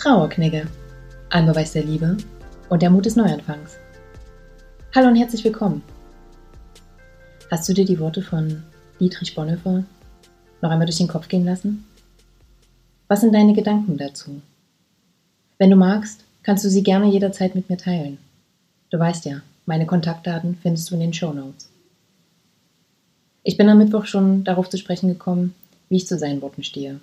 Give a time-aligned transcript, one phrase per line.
[0.00, 0.66] Trauerknigge.
[1.28, 2.16] Ein Beweis der Liebe
[2.70, 3.76] und der Mut des Neuanfangs.
[4.94, 5.82] Hallo und herzlich willkommen.
[7.50, 8.62] Hast du dir die Worte von
[8.98, 9.84] Dietrich Bonhoeffer
[10.62, 11.84] noch einmal durch den Kopf gehen lassen?
[13.08, 14.40] Was sind deine Gedanken dazu?
[15.58, 18.16] Wenn du magst, kannst du sie gerne jederzeit mit mir teilen.
[18.88, 21.68] Du weißt ja, meine Kontaktdaten findest du in den Show Notes.
[23.42, 25.54] Ich bin am Mittwoch schon darauf zu sprechen gekommen,
[25.90, 27.00] wie ich zu seinen Worten stehe.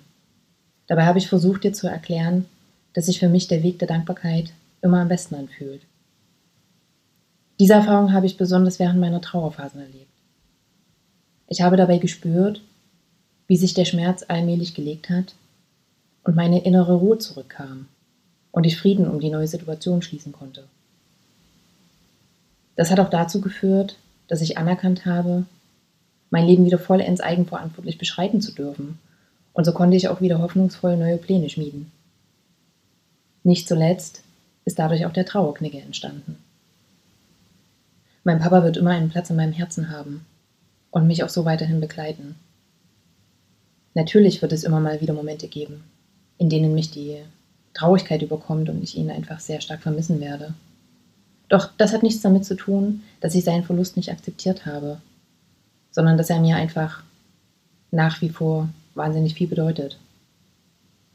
[0.88, 2.46] Dabei habe ich versucht, dir zu erklären,
[2.94, 4.52] dass sich für mich der Weg der Dankbarkeit
[4.82, 5.82] immer am besten anfühlt.
[7.58, 10.12] Diese Erfahrung habe ich besonders während meiner Trauerphasen erlebt.
[11.48, 12.60] Ich habe dabei gespürt,
[13.46, 15.34] wie sich der Schmerz allmählich gelegt hat
[16.22, 17.88] und meine innere Ruhe zurückkam
[18.52, 20.64] und ich Frieden um die neue Situation schließen konnte.
[22.76, 23.96] Das hat auch dazu geführt,
[24.28, 25.46] dass ich anerkannt habe,
[26.30, 28.98] mein Leben wieder vollends eigenverantwortlich beschreiten zu dürfen
[29.54, 31.90] und so konnte ich auch wieder hoffnungsvoll neue Pläne schmieden.
[33.48, 34.20] Nicht zuletzt
[34.66, 36.36] ist dadurch auch der Trauerknigge entstanden.
[38.22, 40.26] Mein Papa wird immer einen Platz in meinem Herzen haben
[40.90, 42.34] und mich auch so weiterhin begleiten.
[43.94, 45.84] Natürlich wird es immer mal wieder Momente geben,
[46.36, 47.16] in denen mich die
[47.72, 50.52] Traurigkeit überkommt und ich ihn einfach sehr stark vermissen werde.
[51.48, 55.00] Doch das hat nichts damit zu tun, dass ich seinen Verlust nicht akzeptiert habe,
[55.90, 57.02] sondern dass er mir einfach
[57.92, 59.98] nach wie vor wahnsinnig viel bedeutet.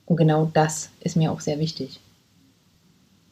[0.07, 1.99] Und genau das ist mir auch sehr wichtig.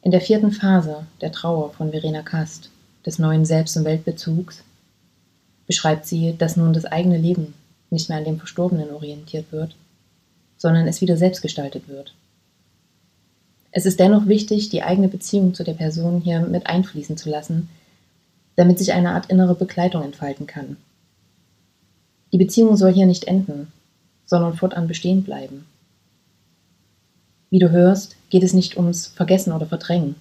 [0.04, 2.72] In der vierten Phase der Trauer von Verena Kast,
[3.06, 4.64] des neuen Selbst- und Weltbezugs,
[5.68, 7.54] beschreibt sie, dass nun das eigene Leben
[7.92, 9.76] nicht mehr an dem Verstorbenen orientiert wird,
[10.58, 12.16] sondern es wieder selbst gestaltet wird.
[13.72, 17.70] Es ist dennoch wichtig, die eigene Beziehung zu der Person hier mit einfließen zu lassen,
[18.56, 20.78] damit sich eine Art innere Begleitung entfalten kann.
[22.34, 23.72] Die Beziehung soll hier nicht enden,
[24.26, 25.66] sondern fortan bestehen bleiben.
[27.52, 30.16] Wie du hörst, geht es nicht ums Vergessen oder Verdrängen,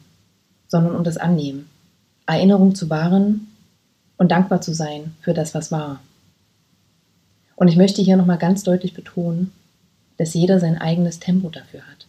[0.67, 1.70] sondern um das Annehmen,
[2.27, 3.47] Erinnerung zu wahren
[4.19, 6.00] und dankbar zu sein für das, was war.
[7.55, 9.53] Und ich möchte hier nochmal ganz deutlich betonen,
[10.19, 12.06] dass jeder sein eigenes Tempo dafür hat.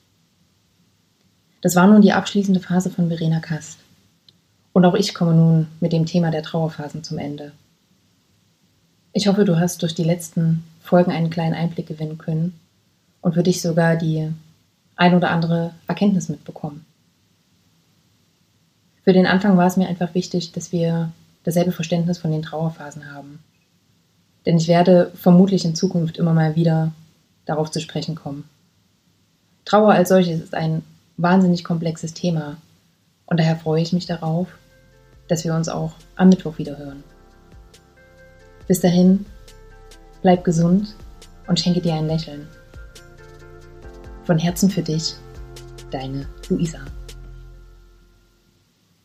[1.62, 3.78] Das war nun die abschließende Phase von Verena Kast.
[4.74, 7.52] Und auch ich komme nun mit dem Thema der Trauerphasen zum Ende.
[9.14, 12.60] Ich hoffe, du hast durch die letzten Folgen einen kleinen Einblick gewinnen können
[13.22, 14.32] und für dich sogar die
[15.02, 16.86] ein oder andere Erkenntnis mitbekommen.
[19.04, 21.12] Für den Anfang war es mir einfach wichtig, dass wir
[21.44, 23.40] dasselbe Verständnis von den Trauerphasen haben.
[24.46, 26.92] Denn ich werde vermutlich in Zukunft immer mal wieder
[27.46, 28.48] darauf zu sprechen kommen.
[29.66, 30.84] Trauer als solches ist ein
[31.18, 32.58] wahnsinnig komplexes Thema
[33.26, 34.50] und daher freue ich mich darauf,
[35.28, 37.04] dass wir uns auch am Mittwoch wieder hören.
[38.68, 39.26] Bis dahin,
[40.22, 40.96] bleib gesund
[41.48, 42.48] und schenke dir ein Lächeln.
[44.32, 45.16] Von Herzen für dich,
[45.92, 46.80] deine Luisa.